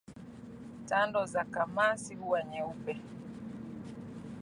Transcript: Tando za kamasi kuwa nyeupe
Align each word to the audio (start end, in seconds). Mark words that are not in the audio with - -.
Tando 0.87 1.25
za 1.27 1.43
kamasi 1.45 2.15
kuwa 2.15 2.43
nyeupe 2.43 3.01